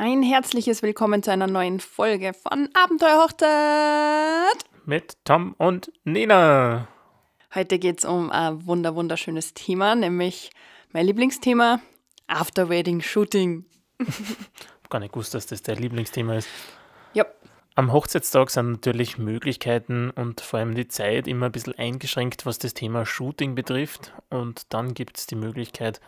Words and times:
Ein 0.00 0.22
herzliches 0.22 0.82
Willkommen 0.84 1.24
zu 1.24 1.32
einer 1.32 1.48
neuen 1.48 1.80
Folge 1.80 2.32
von 2.32 2.68
Abenteuerhochzeit 2.72 4.64
mit 4.86 5.16
Tom 5.24 5.56
und 5.58 5.90
Nina. 6.04 6.86
Heute 7.52 7.80
geht 7.80 7.98
es 7.98 8.04
um 8.04 8.30
ein 8.30 8.64
wunder 8.64 8.94
wunderschönes 8.94 9.54
Thema, 9.54 9.96
nämlich 9.96 10.52
mein 10.92 11.04
Lieblingsthema 11.04 11.80
After 12.28 12.68
Wedding 12.68 13.00
Shooting. 13.00 13.64
Gar 14.88 15.00
nicht 15.00 15.14
gewusst, 15.14 15.34
dass 15.34 15.46
das 15.46 15.62
dein 15.62 15.78
Lieblingsthema 15.78 16.36
ist. 16.36 16.48
Ja. 17.12 17.26
Am 17.74 17.92
Hochzeitstag 17.92 18.50
sind 18.50 18.70
natürlich 18.70 19.18
Möglichkeiten 19.18 20.10
und 20.10 20.40
vor 20.42 20.60
allem 20.60 20.76
die 20.76 20.86
Zeit 20.86 21.26
immer 21.26 21.46
ein 21.46 21.52
bisschen 21.52 21.76
eingeschränkt, 21.76 22.46
was 22.46 22.60
das 22.60 22.72
Thema 22.72 23.04
Shooting 23.04 23.56
betrifft. 23.56 24.12
Und 24.30 24.72
dann 24.72 24.94
gibt 24.94 25.18
es 25.18 25.26
die 25.26 25.34
Möglichkeit, 25.34 26.00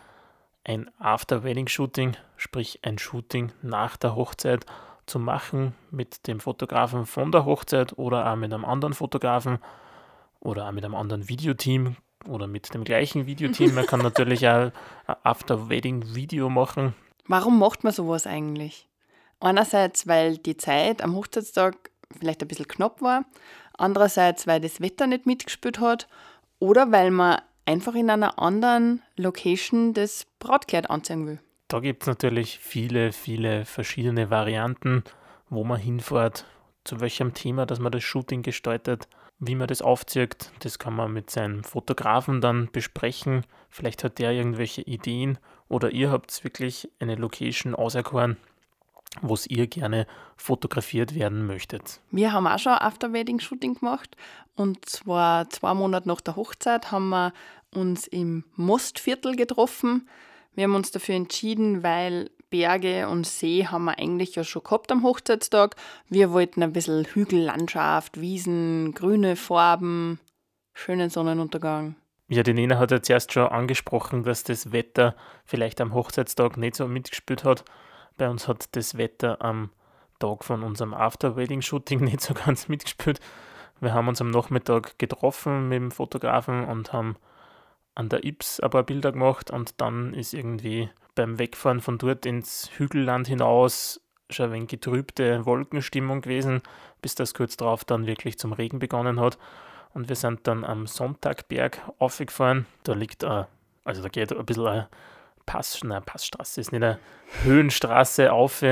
ein 0.65 0.91
After-Wedding-Shooting, 0.99 2.17
sprich 2.37 2.81
ein 2.83 2.99
Shooting 2.99 3.53
nach 3.63 3.97
der 3.97 4.15
Hochzeit 4.15 4.67
zu 5.07 5.19
machen 5.19 5.75
mit 5.91 6.27
dem 6.27 6.41
Fotografen 6.41 7.07
von 7.07 7.33
der 7.33 7.45
Hochzeit 7.45 7.99
oder 7.99 8.31
auch 8.31 8.37
mit 8.37 8.53
einem 8.53 8.65
anderen 8.65 8.95
Fotografen 8.95 9.59
oder 10.41 10.67
auch 10.67 10.73
mit 10.73 10.85
einem 10.85 10.95
anderen 10.95 11.29
Videoteam 11.29 11.97
oder 12.27 12.47
mit 12.47 12.73
dem 12.75 12.85
gleichen 12.85 13.27
Videoteam. 13.27 13.75
Man 13.75 13.87
kann 13.87 14.01
natürlich 14.03 14.47
auch 14.49 14.71
ein 15.07 15.17
After-Wedding-Video 15.23 16.49
machen. 16.49 16.95
Warum 17.27 17.59
macht 17.59 17.85
man 17.85 17.93
sowas 17.93 18.27
eigentlich? 18.27 18.89
Einerseits, 19.41 20.07
weil 20.07 20.39
die 20.39 20.57
Zeit 20.57 21.03
am 21.03 21.15
Hochzeitstag 21.15 21.91
vielleicht 22.19 22.43
ein 22.43 22.49
bisschen 22.49 22.69
knapp 22.69 23.01
war, 23.01 23.25
andererseits, 23.77 24.47
weil 24.47 24.61
das 24.61 24.81
Wetter 24.81 25.07
nicht 25.07 25.27
mitgespielt 25.27 25.81
hat 25.81 26.09
oder 26.59 26.93
weil 26.93 27.11
man 27.11 27.41
einfach 27.71 27.95
in 27.95 28.11
einer 28.11 28.39
anderen 28.39 29.01
Location 29.17 29.95
das 29.95 30.27
Brautkleid 30.41 30.91
anziehen 30.91 31.27
will. 31.27 31.39
Da 31.69 31.79
gibt 31.79 32.03
es 32.03 32.09
natürlich 32.09 32.59
viele, 32.59 33.13
viele 33.13 33.65
verschiedene 33.65 34.29
Varianten, 34.29 35.05
wo 35.49 35.63
man 35.63 35.79
hinfährt, 35.79 36.47
zu 36.83 37.01
welchem 37.01 37.33
Thema, 37.33 37.67
dass 37.67 37.79
man 37.79 37.93
das 37.93 38.03
Shooting 38.03 38.43
gestaltet, 38.43 39.07
wie 39.39 39.55
man 39.55 39.69
das 39.69 39.83
aufzieht. 39.83 40.51
Das 40.59 40.81
kann 40.81 40.95
man 40.95 41.13
mit 41.13 41.31
seinem 41.31 41.63
Fotografen 41.63 42.41
dann 42.41 42.69
besprechen. 42.73 43.47
Vielleicht 43.69 44.03
hat 44.03 44.19
der 44.19 44.33
irgendwelche 44.33 44.83
Ideen 44.83 45.39
oder 45.69 45.91
ihr 45.91 46.11
habt 46.11 46.43
wirklich 46.43 46.91
eine 46.99 47.15
Location 47.15 47.77
auserkoren, 47.77 48.37
wo 49.23 49.35
es 49.35 49.47
ihr 49.47 49.69
gerne 49.69 50.09
fotografiert 50.37 51.15
werden 51.15 51.47
möchtet. 51.47 52.01
Wir 52.11 52.33
haben 52.33 52.49
auch 52.49 52.59
schon 52.59 52.73
After-Wedding-Shooting 52.73 53.75
gemacht 53.75 54.17
und 54.57 54.87
zwar 54.87 55.49
zwei 55.51 55.73
Monate 55.75 56.09
nach 56.09 56.21
der 56.21 56.37
Hochzeit 56.37 56.91
haben 56.91 57.09
wir 57.11 57.33
uns 57.75 58.07
im 58.07 58.45
Mostviertel 58.57 59.37
getroffen. 59.37 60.09
Wir 60.55 60.65
haben 60.65 60.75
uns 60.75 60.91
dafür 60.91 61.15
entschieden, 61.15 61.83
weil 61.83 62.31
Berge 62.51 63.09
und 63.09 63.27
See 63.27 63.67
haben 63.67 63.85
wir 63.85 63.99
eigentlich 63.99 64.35
ja 64.35 64.45
schon 64.45 64.65
gehabt 64.65 64.91
am 64.91 65.05
Hochzeitstag. 65.05 65.77
Wir 66.09 66.33
wollten 66.33 66.63
ein 66.63 66.73
bisschen 66.73 67.05
Hügellandschaft, 67.05 68.21
Wiesen, 68.21 68.93
grüne 68.93 69.37
Farben, 69.37 70.19
schönen 70.75 71.11
Sonnenuntergang. 71.11 71.95
Ja, 72.29 72.43
die 72.43 72.55
Nina 72.55 72.79
hat 72.79 72.91
ja 72.91 73.03
zuerst 73.03 73.33
schon 73.33 73.49
angesprochen, 73.49 74.23
dass 74.25 74.45
das 74.45 74.73
Wetter 74.73 75.17
vielleicht 75.45 75.81
am 75.81 75.95
Hochzeitstag 75.95 76.57
nicht 76.57 76.77
so 76.77 76.87
mitgespielt 76.87 77.45
hat. 77.45 77.65
Bei 78.17 78.29
uns 78.29 78.47
hat 78.47 78.69
das 78.77 78.97
Wetter 78.97 79.43
am 79.43 79.71
Tag 80.19 80.45
von 80.45 80.63
unserem 80.63 80.95
After-Wedding-Shooting 80.95 82.01
nicht 82.05 82.21
so 82.21 82.35
ganz 82.35 82.69
mitgespielt. 82.69 83.21
Wir 83.81 83.95
haben 83.95 84.09
uns 84.09 84.21
am 84.21 84.31
Nachmittag 84.31 84.99
getroffen 84.99 85.69
mit 85.69 85.77
dem 85.77 85.91
Fotografen 85.91 86.65
und 86.65 86.93
haben 86.93 87.17
an 87.95 88.09
der 88.09 88.25
Ips 88.25 88.61
ein 88.61 88.71
paar 88.71 88.83
Bilder 88.83 89.13
gemacht 89.13 89.51
und 89.51 89.81
dann 89.81 90.15
ist 90.15 90.35
irgendwie 90.35 90.91
beim 91.15 91.39
Wegfahren 91.39 91.81
von 91.81 91.99
dort 91.99 92.25
ins 92.27 92.71
Hügelland 92.77 93.29
hinaus 93.29 94.01
schon 94.31 94.47
ein 94.47 94.53
wenig 94.53 94.69
getrübte 94.69 95.45
Wolkenstimmung 95.45 96.21
gewesen, 96.21 96.63
bis 97.03 97.15
das 97.15 97.35
kurz 97.35 97.57
darauf 97.57 97.85
dann 97.85 98.07
wirklich 98.07 98.39
zum 98.39 98.53
Regen 98.53 98.79
begonnen 98.79 99.21
hat. 99.21 99.39
Und 99.93 100.09
wir 100.09 100.17
sind 100.17 100.47
dann 100.47 100.65
am 100.65 100.87
Sonntagberg 100.87 101.81
aufgefahren. 101.99 102.67
Da 102.85 102.93
liegt, 102.93 103.25
ein, 103.25 103.47
also 103.85 104.03
da 104.03 104.09
geht 104.09 104.33
ein 104.33 104.47
bisschen 104.47 104.67
eine 104.67 104.89
Pass, 105.47 105.83
nein, 105.83 106.03
Passstraße 106.05 106.61
ist 106.61 106.71
nicht 106.71 106.83
eine 106.83 107.01
Höhenstraße 107.43 108.33
auf 108.33 108.63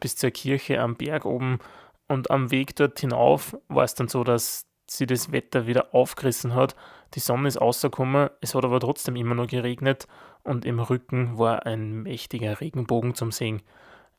bis 0.00 0.16
zur 0.16 0.30
Kirche 0.30 0.80
am 0.80 0.96
Berg 0.96 1.24
oben. 1.24 1.60
Und 2.08 2.30
am 2.30 2.50
Weg 2.50 2.76
dort 2.76 3.00
hinauf 3.00 3.56
war 3.68 3.84
es 3.84 3.94
dann 3.94 4.08
so, 4.08 4.22
dass 4.22 4.66
sie 4.86 5.06
das 5.06 5.32
Wetter 5.32 5.66
wieder 5.66 5.94
aufgerissen 5.94 6.54
hat 6.54 6.76
die 7.14 7.20
Sonne 7.20 7.48
ist 7.48 7.60
rausgekommen, 7.60 8.30
es 8.40 8.54
hat 8.54 8.64
aber 8.64 8.80
trotzdem 8.80 9.16
immer 9.16 9.34
noch 9.34 9.46
geregnet 9.46 10.06
und 10.42 10.64
im 10.64 10.80
Rücken 10.80 11.38
war 11.38 11.66
ein 11.66 12.02
mächtiger 12.02 12.60
Regenbogen 12.60 13.14
zum 13.14 13.32
Sehen. 13.32 13.62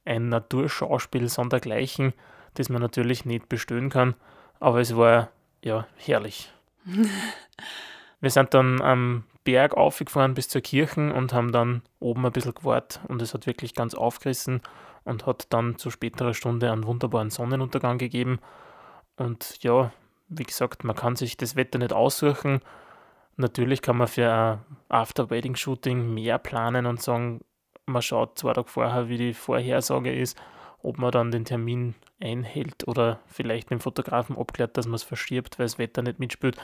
Ein 0.05 0.29
Naturschauspiel 0.29 1.27
sondergleichen, 1.29 2.13
das 2.53 2.69
man 2.69 2.81
natürlich 2.81 3.25
nicht 3.25 3.49
bestehen 3.49 3.89
kann, 3.89 4.15
aber 4.59 4.79
es 4.79 4.95
war 4.95 5.29
ja 5.63 5.85
herrlich. 5.97 6.51
Wir 8.19 8.31
sind 8.31 8.53
dann 8.53 8.81
am 8.81 9.25
Berg 9.43 9.75
aufgefahren 9.75 10.33
bis 10.33 10.49
zur 10.49 10.61
Kirche 10.61 11.13
und 11.13 11.33
haben 11.33 11.51
dann 11.51 11.83
oben 11.99 12.25
ein 12.25 12.31
bisschen 12.31 12.55
gewartet 12.55 12.99
und 13.07 13.21
es 13.21 13.33
hat 13.33 13.45
wirklich 13.45 13.75
ganz 13.75 13.93
aufgerissen 13.93 14.61
und 15.03 15.25
hat 15.25 15.53
dann 15.53 15.77
zu 15.77 15.91
späterer 15.91 16.33
Stunde 16.33 16.71
einen 16.71 16.85
wunderbaren 16.85 17.29
Sonnenuntergang 17.29 17.97
gegeben. 17.97 18.39
Und 19.17 19.61
ja, 19.63 19.91
wie 20.29 20.43
gesagt, 20.43 20.83
man 20.83 20.95
kann 20.95 21.15
sich 21.15 21.37
das 21.37 21.55
Wetter 21.55 21.79
nicht 21.79 21.93
aussuchen. 21.93 22.59
Natürlich 23.35 23.81
kann 23.81 23.97
man 23.97 24.07
für 24.07 24.31
ein 24.31 24.59
After-Wedding-Shooting 24.89 26.13
mehr 26.13 26.37
planen 26.37 26.85
und 26.85 27.01
sagen, 27.01 27.41
man 27.85 28.01
schaut 28.01 28.37
zwei 28.37 28.53
Tage 28.53 28.69
vorher, 28.69 29.09
wie 29.09 29.17
die 29.17 29.33
Vorhersage 29.33 30.13
ist, 30.13 30.37
ob 30.81 30.97
man 30.97 31.11
dann 31.11 31.31
den 31.31 31.45
Termin 31.45 31.95
einhält 32.21 32.87
oder 32.87 33.19
vielleicht 33.27 33.69
mit 33.69 33.79
dem 33.79 33.83
Fotografen 33.83 34.37
abklärt, 34.37 34.77
dass 34.77 34.85
man 34.85 34.95
es 34.95 35.03
verschiebt, 35.03 35.59
weil 35.59 35.65
das 35.65 35.77
Wetter 35.77 36.01
nicht 36.01 36.19
mitspielt. 36.19 36.57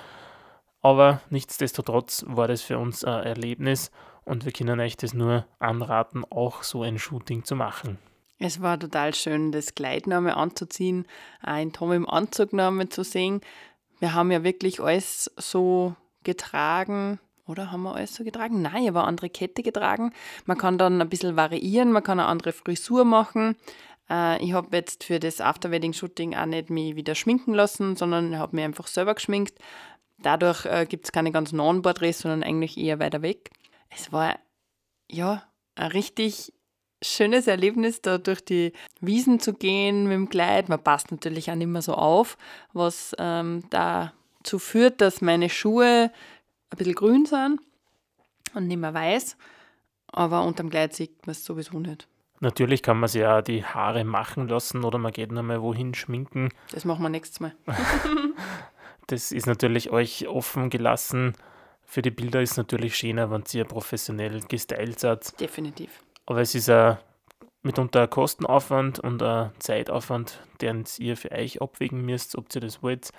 Aber 0.81 1.21
nichtsdestotrotz 1.29 2.25
war 2.27 2.47
das 2.47 2.61
für 2.61 2.77
uns 2.77 3.05
ein 3.05 3.23
Erlebnis 3.23 3.91
und 4.25 4.45
wir 4.45 4.51
können 4.51 4.79
euch 4.79 4.97
das 4.97 5.13
nur 5.13 5.45
anraten, 5.59 6.25
auch 6.29 6.63
so 6.63 6.83
ein 6.83 6.99
Shooting 6.99 7.45
zu 7.45 7.55
machen. 7.55 7.99
Es 8.45 8.61
war 8.61 8.77
total 8.77 9.13
schön, 9.13 9.53
das 9.53 9.73
Kleid 9.73 10.05
nochmal 10.05 10.33
anzuziehen, 10.33 11.07
einen 11.41 11.71
Tom 11.71 11.93
im 11.93 12.09
Anzug 12.09 12.51
nochmal 12.51 12.89
zu 12.89 13.05
sehen. 13.05 13.39
Wir 13.99 14.13
haben 14.13 14.31
ja 14.31 14.43
wirklich 14.43 14.81
alles 14.81 15.31
so 15.37 15.95
getragen. 16.23 17.19
Oder 17.47 17.71
haben 17.71 17.83
wir 17.83 17.95
alles 17.95 18.15
so 18.15 18.25
getragen? 18.25 18.61
Nein, 18.61 18.83
ich 18.83 18.93
war 18.93 19.07
andere 19.07 19.29
Kette 19.29 19.63
getragen. 19.63 20.11
Man 20.45 20.57
kann 20.57 20.77
dann 20.77 21.01
ein 21.01 21.07
bisschen 21.07 21.37
variieren, 21.37 21.93
man 21.93 22.03
kann 22.03 22.19
eine 22.19 22.27
andere 22.27 22.51
Frisur 22.51 23.05
machen. 23.05 23.55
Äh, 24.09 24.43
ich 24.43 24.51
habe 24.51 24.75
jetzt 24.75 25.05
für 25.05 25.21
das 25.21 25.39
After-Wedding-Shooting 25.39 26.35
auch 26.35 26.45
nicht 26.45 26.69
mich 26.69 26.97
wieder 26.97 27.15
schminken 27.15 27.53
lassen, 27.53 27.95
sondern 27.95 28.37
habe 28.37 28.57
mich 28.57 28.65
einfach 28.65 28.87
selber 28.87 29.15
geschminkt. 29.15 29.57
Dadurch 30.17 30.65
äh, 30.65 30.85
gibt 30.85 31.05
es 31.05 31.13
keine 31.13 31.31
ganz 31.31 31.53
neuen 31.53 31.81
Porträts, 31.81 32.19
sondern 32.19 32.43
eigentlich 32.43 32.77
eher 32.77 32.99
weiter 32.99 33.21
weg. 33.21 33.51
Es 33.89 34.11
war 34.11 34.37
ja 35.09 35.43
ein 35.75 35.91
richtig 35.91 36.52
schönes 37.03 37.47
Erlebnis, 37.47 38.01
da 38.01 38.17
durch 38.17 38.43
die 38.43 38.73
Wiesen 39.01 39.39
zu 39.39 39.53
gehen 39.53 40.03
mit 40.03 40.13
dem 40.13 40.29
Kleid. 40.29 40.69
Man 40.69 40.83
passt 40.83 41.11
natürlich 41.11 41.51
auch 41.51 41.55
nicht 41.55 41.67
mehr 41.67 41.81
so 41.81 41.93
auf, 41.93 42.37
was 42.73 43.15
ähm, 43.19 43.63
dazu 43.69 44.59
führt, 44.59 45.01
dass 45.01 45.21
meine 45.21 45.49
Schuhe 45.49 46.11
ein 46.69 46.77
bisschen 46.77 46.95
grün 46.95 47.25
sind 47.25 47.59
und 48.55 48.67
nicht 48.67 48.79
mehr 48.79 48.93
weiß. 48.93 49.37
Aber 50.07 50.43
unterm 50.43 50.69
Kleid 50.69 50.93
sieht 50.93 51.25
man 51.25 51.31
es 51.31 51.43
sowieso 51.43 51.79
nicht. 51.79 52.07
Natürlich 52.39 52.83
kann 52.83 52.99
man 52.99 53.07
sich 53.07 53.21
ja 53.21 53.41
die 53.41 53.63
Haare 53.63 54.03
machen 54.03 54.47
lassen 54.49 54.83
oder 54.83 54.97
man 54.97 55.13
geht 55.13 55.31
nochmal 55.31 55.61
wohin 55.61 55.93
schminken. 55.93 56.49
Das 56.71 56.83
machen 56.83 57.01
wir 57.01 57.09
nächstes 57.09 57.39
Mal. 57.39 57.55
das 59.07 59.31
ist 59.31 59.47
natürlich 59.47 59.91
euch 59.91 60.27
offen 60.27 60.69
gelassen. 60.69 61.33
Für 61.85 62.01
die 62.01 62.11
Bilder 62.11 62.41
ist 62.41 62.51
es 62.51 62.57
natürlich 62.57 62.97
schöner, 62.97 63.31
wenn 63.31 63.43
ihr 63.53 63.65
professionell 63.65 64.41
gestylt 64.41 64.99
seid. 64.99 65.39
Definitiv. 65.39 66.02
Aber 66.25 66.41
es 66.41 66.55
ist 66.55 66.69
ein, 66.69 66.97
mitunter 67.61 68.03
ein 68.03 68.09
Kostenaufwand 68.09 68.99
und 68.99 69.21
ein 69.21 69.51
Zeitaufwand, 69.59 70.39
den 70.61 70.85
ihr 70.97 71.17
für 71.17 71.31
euch 71.31 71.61
abwägen 71.61 72.01
müsst, 72.05 72.37
ob 72.37 72.53
ihr 72.53 72.61
das 72.61 72.81
wollt. 72.81 73.09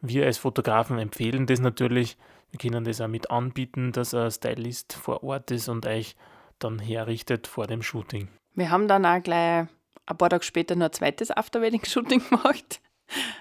Wir 0.00 0.26
als 0.26 0.38
Fotografen 0.38 0.98
empfehlen 0.98 1.46
das 1.46 1.60
natürlich. 1.60 2.16
Wir 2.50 2.58
können 2.58 2.84
das 2.84 3.00
auch 3.00 3.08
mit 3.08 3.30
anbieten, 3.30 3.92
dass 3.92 4.14
ein 4.14 4.30
Stylist 4.30 4.92
vor 4.92 5.22
Ort 5.22 5.50
ist 5.50 5.68
und 5.68 5.86
euch 5.86 6.16
dann 6.58 6.78
herrichtet 6.78 7.46
vor 7.46 7.66
dem 7.66 7.82
Shooting. 7.82 8.28
Wir 8.54 8.70
haben 8.70 8.88
dann 8.88 9.06
auch 9.06 9.22
gleich 9.22 9.66
ein 10.06 10.18
paar 10.18 10.30
Tage 10.30 10.44
später 10.44 10.74
noch 10.74 10.86
ein 10.86 10.92
zweites 10.92 11.30
After-Wedding-Shooting 11.30 12.22
gemacht. 12.28 12.80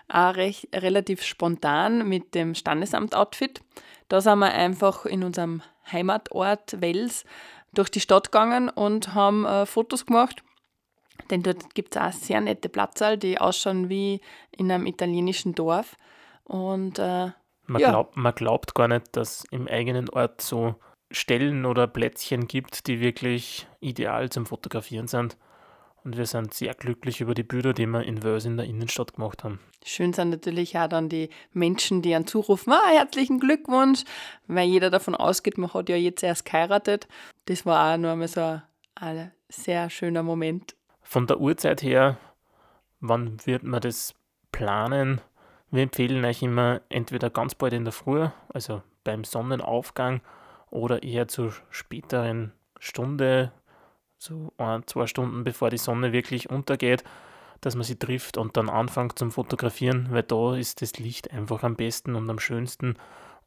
Auch 0.07 0.35
recht, 0.35 0.68
relativ 0.73 1.23
spontan 1.23 2.07
mit 2.07 2.35
dem 2.35 2.56
Standesamt-Outfit. 2.56 3.62
Da 4.07 4.21
sind 4.21 4.39
wir 4.39 4.53
einfach 4.53 5.06
in 5.06 5.23
unserem 5.23 5.62
Heimatort 5.91 6.81
Wels 6.81 7.25
durch 7.73 7.89
die 7.89 8.00
Stadt 8.00 8.31
gegangen 8.31 8.69
und 8.69 9.13
haben 9.13 9.45
äh, 9.45 9.65
Fotos 9.65 10.06
gemacht. 10.06 10.44
Denn 11.29 11.44
dort 11.44 11.73
gibt 11.75 11.95
es 11.95 12.01
auch 12.01 12.12
sehr 12.12 12.41
nette 12.41 12.69
Platzal, 12.69 13.18
die 13.18 13.39
ausschauen 13.39 13.89
wie 13.89 14.21
in 14.51 14.71
einem 14.71 14.85
italienischen 14.85 15.53
Dorf. 15.56 15.95
Und 16.44 17.00
äh, 17.00 17.31
man, 17.68 17.81
ja. 17.81 17.89
glaub, 17.89 18.18
man 18.18 18.35
glaubt 18.35 18.75
gar 18.75 18.88
nicht, 18.88 19.15
dass 19.15 19.45
im 19.51 19.68
eigenen 19.68 20.09
Ort 20.09 20.41
so 20.41 20.75
Stellen 21.12 21.65
oder 21.65 21.88
Plätzchen 21.88 22.47
gibt, 22.47 22.88
die 22.88 23.00
wirklich 23.00 23.68
ideal 23.79 24.29
zum 24.29 24.45
Fotografieren 24.45 25.07
sind. 25.07 25.38
Und 26.03 26.18
wir 26.18 26.25
sind 26.25 26.53
sehr 26.53 26.74
glücklich 26.74 27.21
über 27.21 27.36
die 27.36 27.44
Bilder, 27.44 27.74
die 27.74 27.86
wir 27.86 28.03
in 28.03 28.24
Wels 28.24 28.45
in 28.45 28.57
der 28.57 28.65
Innenstadt 28.65 29.13
gemacht 29.13 29.44
haben. 29.44 29.59
Schön 29.86 30.13
sind 30.13 30.31
natürlich 30.31 30.77
auch 30.77 30.88
dann 30.88 31.09
die 31.09 31.30
Menschen, 31.53 32.01
die 32.01 32.15
einen 32.15 32.25
zurufen, 32.25 32.74
ah, 32.74 32.89
herzlichen 32.92 33.39
Glückwunsch, 33.39 34.03
weil 34.48 34.68
jeder 34.68 34.89
davon 34.89 35.13
ausgeht, 35.13 35.57
man 35.57 35.74
hat 35.74 35.89
ja 35.89 35.95
jetzt 35.95 36.24
erst 36.24 36.45
geheiratet. 36.45 37.07
Das 37.45 37.65
war 37.65 37.94
auch 37.94 37.98
nur 37.98 38.12
einmal 38.12 38.27
so 38.27 38.42
ein, 38.42 38.62
ein 38.95 39.31
sehr 39.50 39.89
schöner 39.89 40.24
Moment. 40.24 40.75
Von 41.03 41.27
der 41.27 41.39
Uhrzeit 41.39 41.83
her, 41.83 42.18
wann 43.00 43.38
wird 43.45 43.63
man 43.63 43.81
das 43.81 44.15
planen? 44.51 45.21
Wir 45.69 45.83
empfehlen 45.83 46.25
euch 46.25 46.42
immer 46.42 46.81
entweder 46.89 47.30
ganz 47.30 47.54
bald 47.54 47.74
in 47.74 47.86
der 47.86 47.94
Früh, 47.94 48.27
also 48.54 48.81
beim 49.04 49.24
Sonnenaufgang, 49.24 50.21
oder 50.69 51.04
eher 51.04 51.27
zur 51.27 51.54
späteren 51.69 52.54
Stunde, 52.80 53.51
so 54.21 54.53
ein, 54.57 54.85
zwei 54.85 55.07
Stunden 55.07 55.44
bevor 55.44 55.71
die 55.71 55.77
Sonne 55.77 56.13
wirklich 56.13 56.50
untergeht, 56.50 57.03
dass 57.59 57.75
man 57.75 57.83
sie 57.83 57.97
trifft 57.97 58.38
und 58.38 58.56
dann 58.56 58.69
anfängt 58.69 59.18
zum 59.18 59.31
Fotografieren, 59.31 60.07
weil 60.12 60.23
da 60.23 60.56
ist 60.56 60.81
das 60.81 60.97
Licht 61.00 61.31
einfach 61.31 61.63
am 61.63 61.75
besten 61.75 62.15
und 62.15 62.29
am 62.29 62.39
schönsten 62.39 62.97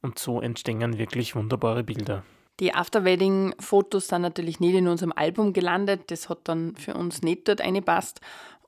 und 0.03 0.19
so 0.19 0.41
entstehen 0.41 0.99
wirklich 0.99 1.37
wunderbare 1.37 1.85
Bilder. 1.85 2.25
Die 2.61 2.75
After-Wedding-Fotos 2.75 4.09
sind 4.09 4.23
natürlich 4.23 4.61
nicht 4.61 4.75
in 4.75 4.89
unserem 4.89 5.13
Album 5.13 5.53
gelandet, 5.53 6.11
das 6.11 6.29
hat 6.29 6.41
dann 6.45 6.77
für 6.77 6.95
uns 6.95 7.23
nicht 7.23 7.49
dort 7.49 7.61
eingepasst, 7.61 8.21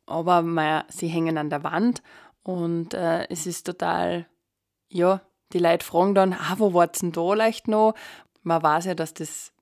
aber 0.06 0.42
wir, 0.42 0.84
sie 0.88 1.08
hängen 1.08 1.38
an 1.38 1.50
der 1.50 1.64
Wand 1.64 2.02
und 2.42 2.94
äh, 2.94 3.26
es 3.28 3.46
ist 3.46 3.66
total, 3.66 4.26
ja, 4.88 5.20
die 5.52 5.58
Leute 5.58 5.84
fragen 5.84 6.14
dann, 6.14 6.32
ah, 6.32 6.54
wo 6.58 6.72
war's 6.72 7.00
denn 7.00 7.12
da 7.12 7.34
leicht 7.34 7.68
noch? 7.68 7.94
Man 8.42 8.62
weiß 8.62 8.86
ja, 8.86 8.94
dass 8.94 9.14
das 9.14 9.52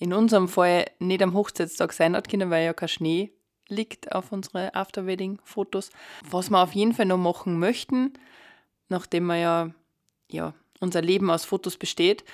in 0.00 0.12
unserem 0.12 0.48
Fall 0.48 0.86
nicht 0.98 1.22
am 1.22 1.34
Hochzeitstag 1.34 1.92
sein 1.92 2.16
hat 2.16 2.28
können, 2.28 2.50
weil 2.50 2.64
ja 2.64 2.72
kein 2.72 2.88
Schnee 2.88 3.30
liegt 3.68 4.12
auf 4.12 4.32
unsere 4.32 4.74
After-Wedding-Fotos. 4.74 5.90
Was 6.28 6.50
wir 6.50 6.60
auf 6.60 6.72
jeden 6.72 6.94
Fall 6.94 7.06
noch 7.06 7.18
machen 7.18 7.58
möchten, 7.60 8.14
nachdem 8.88 9.26
wir 9.26 9.36
ja, 9.36 9.70
ja 10.28 10.54
unser 10.80 11.02
Leben 11.02 11.30
aus 11.30 11.44
Fotos 11.44 11.76
besteht, 11.76 12.24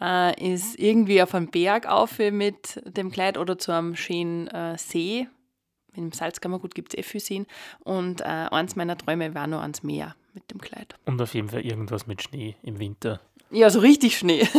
äh, 0.00 0.54
ist 0.54 0.78
irgendwie 0.78 1.22
auf 1.22 1.34
einen 1.34 1.50
Berg 1.50 1.86
auf 1.86 2.18
mit 2.18 2.80
dem 2.84 3.10
Kleid 3.10 3.38
oder 3.38 3.58
zu 3.58 3.72
einem 3.72 3.96
schönen 3.96 4.46
äh, 4.48 4.76
See. 4.78 5.26
Im 5.96 6.12
Salzkammergut 6.12 6.74
gibt 6.74 6.92
es 6.92 6.98
eh 6.98 7.02
viel 7.02 7.20
Seen. 7.20 7.46
Und 7.80 8.20
äh, 8.20 8.24
eins 8.24 8.76
meiner 8.76 8.98
Träume 8.98 9.34
war 9.34 9.46
noch 9.46 9.62
ans 9.62 9.82
Meer 9.82 10.14
mit 10.34 10.50
dem 10.50 10.60
Kleid. 10.60 10.94
Und 11.06 11.20
auf 11.22 11.34
jeden 11.34 11.48
Fall 11.48 11.62
irgendwas 11.62 12.06
mit 12.06 12.22
Schnee 12.22 12.56
im 12.62 12.78
Winter. 12.78 13.20
Ja, 13.50 13.70
so 13.70 13.80
richtig 13.80 14.18
Schnee. 14.18 14.46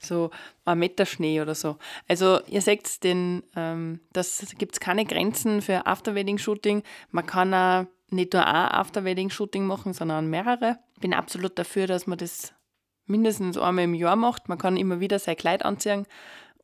so 0.00 0.30
ein 0.64 0.78
Meter 0.78 1.06
Schnee 1.06 1.40
oder 1.40 1.54
so. 1.54 1.76
Also 2.08 2.40
ihr 2.46 2.62
seht, 2.62 3.02
den, 3.04 3.42
ähm, 3.54 4.00
das 4.12 4.44
gibt 4.58 4.74
es 4.74 4.80
keine 4.80 5.04
Grenzen 5.04 5.62
für 5.62 5.86
After-Wedding-Shooting. 5.86 6.82
Man 7.10 7.26
kann 7.26 7.54
auch 7.54 7.86
nicht 8.10 8.32
nur 8.32 8.46
ein 8.46 8.70
After-Wedding-Shooting 8.72 9.66
machen, 9.66 9.92
sondern 9.92 10.28
mehrere. 10.28 10.78
Ich 10.94 11.00
bin 11.00 11.14
absolut 11.14 11.58
dafür, 11.58 11.86
dass 11.86 12.06
man 12.06 12.18
das 12.18 12.54
mindestens 13.06 13.58
einmal 13.58 13.84
im 13.84 13.94
Jahr 13.94 14.16
macht. 14.16 14.48
Man 14.48 14.58
kann 14.58 14.76
immer 14.76 15.00
wieder 15.00 15.18
sein 15.18 15.36
Kleid 15.36 15.64
anziehen 15.64 16.06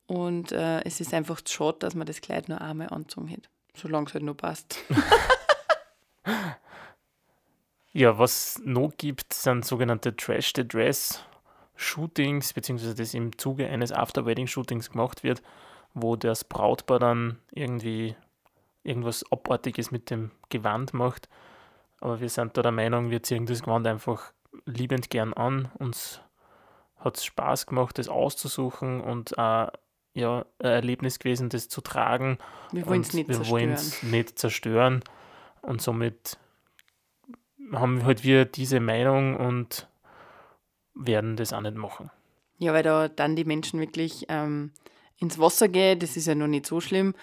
und 0.07 0.53
äh, 0.53 0.83
es 0.83 1.01
ist 1.01 1.15
einfach 1.15 1.41
zu 1.41 1.55
schade, 1.55 1.79
dass 1.81 1.95
man 1.95 2.07
das 2.07 2.21
Kleid 2.21 2.49
nur 2.49 2.61
einmal 2.61 2.89
anzogen 2.89 3.31
hat. 3.31 3.49
Solange 3.75 4.07
es 4.07 4.15
halt 4.15 4.25
noch 4.25 4.37
passt. 4.37 4.77
ja, 7.93 8.19
was 8.19 8.61
noch 8.65 8.93
gibt, 8.97 9.33
sind 9.33 9.65
sogenannte 9.65 10.15
Trash 10.15 10.53
the 10.55 10.67
Dress 10.67 11.25
Shootings, 11.83 12.53
beziehungsweise 12.53 12.95
das 12.95 13.15
im 13.15 13.37
Zuge 13.39 13.69
eines 13.69 13.93
After-Wedding-Shootings 13.93 14.91
gemacht 14.91 15.23
wird, 15.23 15.43
wo 15.95 16.17
das 16.17 16.45
Brautpaar 16.45 16.99
dann 16.99 17.39
irgendwie 17.51 18.17
irgendwas 18.85 19.25
Abartiges 19.31 19.91
mit 19.91 20.11
dem 20.11 20.31
Gewand 20.49 20.95
macht. 20.95 21.29
Aber 22.01 22.21
wir 22.21 22.29
sind 22.29 22.57
da 22.57 22.63
der 22.63 22.73
Meinung, 22.73 23.11
wir 23.11 23.23
ziehen 23.23 23.47
das 23.47 23.63
Gewand 23.63 23.87
einfach 23.87 24.33
liebend 24.67 25.11
gern 25.11 25.33
an. 25.33 25.71
Uns 25.79 26.21
hat 26.99 27.17
es 27.17 27.25
Spaß 27.25 27.67
gemacht, 27.67 27.99
das 27.99 28.09
auszusuchen 28.09 29.01
und 29.01 29.39
auch 29.39 29.71
ja, 30.15 30.45
ein 30.59 30.67
Erlebnis 30.67 31.19
gewesen, 31.19 31.49
das 31.49 31.69
zu 31.69 31.81
tragen. 31.81 32.39
Wir 32.71 32.87
wollen 32.87 33.01
es 33.01 33.15
nicht 33.15 33.29
wir 33.29 33.37
zerstören. 33.37 34.11
nicht 34.11 34.39
zerstören. 34.39 35.05
Und 35.63 35.81
somit 35.81 36.39
haben 37.73 38.05
halt 38.05 38.25
wir 38.25 38.45
diese 38.45 38.81
Meinung 38.81 39.37
und 39.37 39.89
werden 40.95 41.37
das 41.37 41.53
auch 41.53 41.61
nicht 41.61 41.77
machen. 41.77 42.11
Ja, 42.59 42.73
weil 42.73 42.83
da 42.83 43.09
dann 43.09 43.37
die 43.37 43.45
Menschen 43.45 43.81
wirklich 43.81 44.27
ähm, 44.29 44.73
ins 45.19 45.39
Wasser 45.39 45.69
gehen, 45.69 45.99
das 45.99 46.17
ist 46.17 46.27
ja 46.27 46.35
noch 46.35 46.47
nicht 46.47 46.67
so 46.67 46.81
schlimm. 46.81 47.15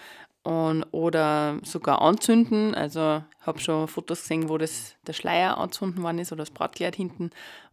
Und, 0.42 0.84
oder 0.90 1.58
sogar 1.62 2.00
anzünden. 2.00 2.74
Also 2.74 3.22
ich 3.38 3.46
habe 3.46 3.58
schon 3.58 3.88
Fotos 3.88 4.22
gesehen, 4.22 4.48
wo 4.48 4.56
das, 4.56 4.96
der 5.06 5.12
Schleier 5.12 5.58
anzünden 5.58 6.02
worden 6.02 6.18
ist 6.18 6.32
oder 6.32 6.42
das 6.42 6.50
Brautkleid 6.50 6.96
hinten. 6.96 7.30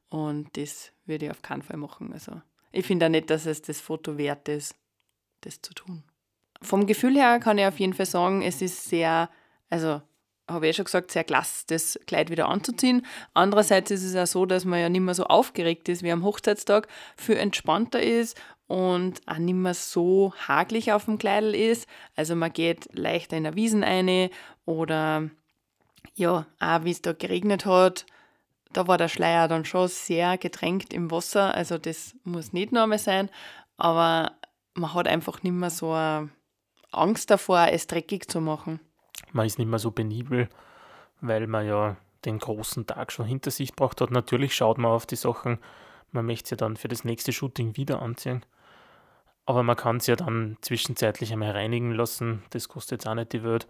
Und 0.09 0.55
das 0.57 0.91
würde 1.05 1.25
ich 1.25 1.31
auf 1.31 1.41
keinen 1.41 1.61
Fall 1.61 1.77
machen. 1.77 2.11
Also 2.11 2.41
ich 2.71 2.85
finde 2.85 3.05
auch 3.05 3.09
nicht, 3.09 3.29
dass 3.29 3.45
es 3.45 3.61
das 3.61 3.79
Foto 3.79 4.17
wert 4.17 4.49
ist, 4.49 4.75
das 5.41 5.61
zu 5.61 5.73
tun. 5.73 6.03
Vom 6.61 6.87
Gefühl 6.87 7.15
her 7.15 7.39
kann 7.39 7.57
ich 7.57 7.65
auf 7.65 7.79
jeden 7.79 7.93
Fall 7.93 8.05
sagen, 8.05 8.41
es 8.41 8.61
ist 8.61 8.89
sehr, 8.89 9.29
also 9.69 10.01
habe 10.47 10.65
ich 10.65 10.69
eh 10.71 10.73
schon 10.73 10.85
gesagt, 10.85 11.11
sehr 11.11 11.23
klasse, 11.23 11.65
das 11.67 11.99
Kleid 12.07 12.29
wieder 12.29 12.47
anzuziehen. 12.47 13.05
Andererseits 13.33 13.91
ist 13.91 14.03
es 14.03 14.15
auch 14.15 14.27
so, 14.27 14.45
dass 14.45 14.65
man 14.65 14.79
ja 14.79 14.89
nicht 14.89 15.01
mehr 15.01 15.13
so 15.13 15.25
aufgeregt 15.25 15.89
ist 15.89 16.03
wie 16.03 16.11
am 16.11 16.23
Hochzeitstag, 16.23 16.87
viel 17.17 17.37
entspannter 17.37 18.01
ist 18.01 18.39
und 18.67 19.21
auch 19.27 19.37
nicht 19.37 19.55
mehr 19.55 19.73
so 19.73 20.33
haglich 20.47 20.91
auf 20.91 21.05
dem 21.05 21.17
Kleidel 21.17 21.53
ist. 21.53 21.87
Also 22.15 22.35
man 22.35 22.53
geht 22.53 22.87
leichter 22.93 23.37
in 23.37 23.43
der 23.43 23.55
Wiesen 23.55 23.83
eine 23.83 24.29
oder 24.65 25.29
ja, 26.15 26.45
auch 26.59 26.83
wie 26.83 26.91
es 26.91 27.01
da 27.01 27.13
geregnet 27.13 27.65
hat, 27.65 28.05
da 28.73 28.87
war 28.87 28.97
der 28.97 29.07
Schleier 29.07 29.47
dann 29.47 29.65
schon 29.65 29.87
sehr 29.87 30.37
getränkt 30.37 30.93
im 30.93 31.11
Wasser. 31.11 31.53
Also 31.55 31.77
das 31.77 32.15
muss 32.23 32.53
nicht 32.53 32.71
normal 32.71 32.99
sein, 32.99 33.29
aber 33.77 34.33
man 34.73 34.93
hat 34.93 35.07
einfach 35.07 35.43
nicht 35.43 35.53
mehr 35.53 35.69
so 35.69 35.93
Angst 36.91 37.29
davor, 37.29 37.67
es 37.71 37.87
dreckig 37.87 38.29
zu 38.29 38.41
machen 38.41 38.79
man 39.37 39.45
ist 39.45 39.57
nicht 39.57 39.69
mehr 39.69 39.79
so 39.79 39.91
penibel, 39.91 40.49
weil 41.21 41.47
man 41.47 41.65
ja 41.65 41.95
den 42.25 42.39
großen 42.39 42.85
Tag 42.87 43.11
schon 43.11 43.25
hinter 43.25 43.51
sich 43.51 43.73
braucht 43.73 44.01
hat. 44.01 44.11
Natürlich 44.11 44.53
schaut 44.53 44.77
man 44.77 44.91
auf 44.91 45.05
die 45.05 45.15
Sachen, 45.15 45.59
man 46.11 46.25
möchte 46.25 46.49
sie 46.49 46.57
dann 46.57 46.75
für 46.75 46.89
das 46.89 47.05
nächste 47.05 47.31
Shooting 47.31 47.77
wieder 47.77 48.01
anziehen. 48.01 48.45
Aber 49.45 49.63
man 49.63 49.77
kann 49.77 50.01
sie 50.01 50.11
ja 50.11 50.15
dann 50.17 50.57
zwischenzeitlich 50.61 51.31
einmal 51.31 51.51
reinigen 51.51 51.91
lassen, 51.91 52.43
das 52.49 52.67
kostet 52.67 52.99
jetzt 52.99 53.07
auch 53.07 53.15
nicht 53.15 53.31
die 53.31 53.43
Welt. 53.43 53.67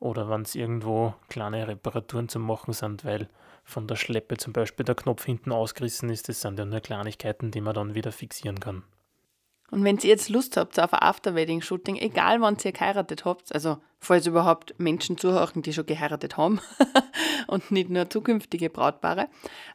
Oder 0.00 0.28
wenn 0.28 0.42
es 0.42 0.54
irgendwo 0.54 1.14
kleine 1.28 1.68
Reparaturen 1.68 2.28
zu 2.28 2.38
machen 2.38 2.72
sind, 2.72 3.04
weil 3.04 3.28
von 3.64 3.86
der 3.86 3.96
Schleppe 3.96 4.36
zum 4.36 4.52
Beispiel 4.52 4.84
der 4.84 4.94
Knopf 4.94 5.24
hinten 5.24 5.52
ausgerissen 5.52 6.10
ist, 6.10 6.28
das 6.28 6.40
sind 6.40 6.58
ja 6.58 6.64
nur 6.64 6.80
Kleinigkeiten, 6.80 7.50
die 7.50 7.60
man 7.60 7.74
dann 7.74 7.94
wieder 7.94 8.12
fixieren 8.12 8.60
kann. 8.60 8.82
Und 9.70 9.82
wenn 9.84 9.96
ihr 9.96 10.10
jetzt 10.10 10.28
Lust 10.28 10.56
habt 10.56 10.78
auf 10.78 10.92
ein 10.92 11.02
After-Wedding-Shooting, 11.02 11.96
egal 11.96 12.40
wann 12.40 12.56
ihr 12.62 12.72
geheiratet 12.72 13.24
habt, 13.24 13.52
also 13.52 13.78
falls 13.98 14.26
überhaupt 14.26 14.74
Menschen 14.78 15.18
zuhören, 15.18 15.62
die 15.62 15.72
schon 15.72 15.86
geheiratet 15.86 16.36
haben 16.36 16.60
und 17.48 17.70
nicht 17.70 17.90
nur 17.90 18.08
zukünftige 18.08 18.70
Brautpaare, 18.70 19.28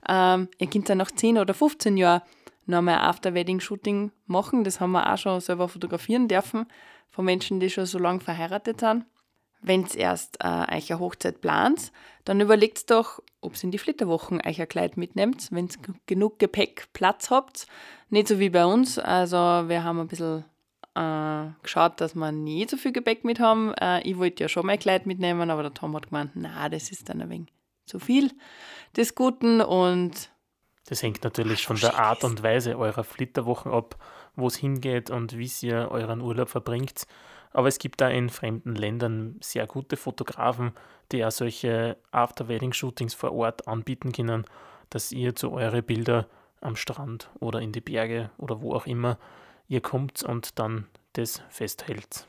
ähm, 0.07 0.47
ihr 0.59 0.69
könnt 0.69 0.87
ja 0.87 0.95
nach 0.95 1.11
10 1.11 1.37
oder 1.37 1.53
15 1.53 1.97
Jahren 1.97 2.21
nochmal 2.65 2.95
ein 2.95 3.01
After-Wedding-Shooting 3.01 4.11
machen. 4.27 4.63
Das 4.63 4.79
haben 4.79 4.91
wir 4.91 5.11
auch 5.11 5.17
schon 5.17 5.41
selber 5.41 5.67
fotografieren 5.67 6.27
dürfen 6.27 6.67
von 7.09 7.25
Menschen, 7.25 7.59
die 7.59 7.69
schon 7.69 7.85
so 7.85 7.99
lange 7.99 8.21
verheiratet 8.21 8.79
sind. 8.79 9.05
Wenn 9.61 9.85
ihr 9.93 9.97
erst 9.97 10.37
äh, 10.43 10.75
euch 10.75 10.91
eine 10.91 10.99
Hochzeit 10.99 11.41
plant, 11.41 11.91
dann 12.23 12.39
überlegt 12.39 12.89
doch, 12.89 13.21
ob 13.41 13.55
ihr 13.55 13.63
in 13.63 13.71
die 13.71 13.77
Flitterwochen 13.77 14.41
euch 14.45 14.61
ein 14.61 14.67
Kleid 14.67 14.97
mitnehmt, 14.97 15.49
wenn 15.51 15.65
ihr 15.65 15.93
genug 16.05 16.39
Gepäck 16.39 16.87
Platz 16.93 17.29
habt. 17.29 17.67
Nicht 18.09 18.27
so 18.27 18.39
wie 18.39 18.49
bei 18.49 18.65
uns. 18.65 18.97
Also 18.99 19.37
wir 19.37 19.83
haben 19.83 19.99
ein 19.99 20.07
bisschen 20.07 20.45
äh, 20.95 21.47
geschaut, 21.63 21.99
dass 21.99 22.15
wir 22.15 22.31
nie 22.31 22.67
so 22.67 22.77
viel 22.77 22.91
Gepäck 22.91 23.23
mit 23.23 23.39
haben. 23.39 23.73
Äh, 23.73 24.01
ich 24.01 24.17
wollte 24.17 24.43
ja 24.43 24.49
schon 24.49 24.65
mein 24.65 24.79
Kleid 24.79 25.05
mitnehmen, 25.05 25.49
aber 25.49 25.63
der 25.63 25.73
Tom 25.73 25.95
hat 25.95 26.07
gemeint, 26.09 26.31
na, 26.35 26.69
das 26.69 26.91
ist 26.91 27.09
dann 27.09 27.21
ein 27.21 27.29
wenig 27.29 27.49
zu 27.85 27.99
viel 27.99 28.31
des 28.95 29.15
Guten 29.15 29.61
und 29.61 30.29
das 30.87 31.03
hängt 31.03 31.23
natürlich 31.23 31.65
von 31.65 31.77
der 31.77 31.97
Art 31.97 32.23
und 32.23 32.43
Weise 32.43 32.77
eurer 32.77 33.03
Flitterwochen 33.03 33.71
ab, 33.71 33.95
wo 34.35 34.47
es 34.47 34.55
hingeht 34.57 35.09
und 35.09 35.37
wie 35.37 35.49
ihr 35.61 35.89
euren 35.91 36.21
Urlaub 36.21 36.49
verbringt. 36.49 37.05
Aber 37.53 37.67
es 37.67 37.79
gibt 37.79 38.01
da 38.01 38.09
in 38.09 38.29
fremden 38.29 38.75
Ländern 38.75 39.37
sehr 39.41 39.67
gute 39.67 39.97
Fotografen, 39.97 40.71
die 41.11 41.25
auch 41.25 41.31
solche 41.31 41.97
After-Wedding-Shootings 42.11 43.13
vor 43.13 43.33
Ort 43.33 43.67
anbieten 43.67 44.11
können, 44.11 44.45
dass 44.89 45.11
ihr 45.11 45.35
zu 45.35 45.51
eure 45.51 45.81
Bilder 45.81 46.27
am 46.61 46.75
Strand 46.75 47.29
oder 47.39 47.59
in 47.59 47.71
die 47.71 47.81
Berge 47.81 48.29
oder 48.37 48.61
wo 48.61 48.73
auch 48.73 48.85
immer 48.85 49.17
ihr 49.67 49.81
kommt 49.81 50.23
und 50.23 50.59
dann 50.59 50.87
das 51.13 51.41
festhält. 51.49 52.27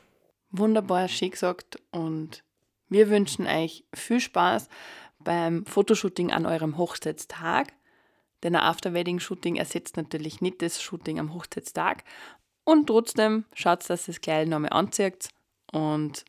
Wunderbar, 0.51 1.07
schön 1.07 1.31
gesagt 1.31 1.77
und 1.91 2.43
wir 2.89 3.09
wünschen 3.09 3.47
euch 3.47 3.85
viel 3.93 4.19
Spaß 4.19 4.69
beim 5.19 5.65
Fotoshooting 5.65 6.31
an 6.31 6.45
eurem 6.45 6.77
Hochzeitstag. 6.77 7.73
Denn 8.43 8.55
ein 8.55 8.61
After-Wedding-Shooting 8.61 9.55
ersetzt 9.55 9.95
natürlich 9.95 10.41
nicht 10.41 10.61
das 10.61 10.81
Shooting 10.81 11.17
am 11.19 11.33
Hochzeitstag. 11.33 12.03
Und 12.65 12.87
trotzdem 12.87 13.45
schaut, 13.53 13.89
dass 13.89 14.07
ihr 14.07 14.13
das 14.13 14.21
Kleid 14.21 14.47
nochmal 14.47 14.71
anzieht 14.71 15.29
und 15.71 16.23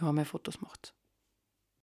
einmal 0.00 0.24
Fotos 0.24 0.60
macht. 0.60 0.94